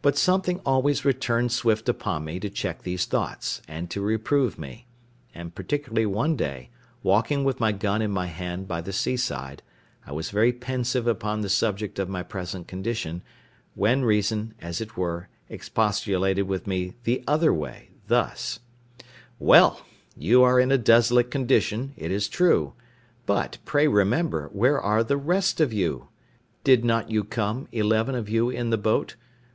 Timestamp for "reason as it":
14.04-14.96